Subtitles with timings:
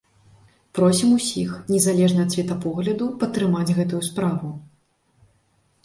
[0.79, 4.49] Просім усіх, незалежна ад светапогляду, падтрымаць гэтую справу.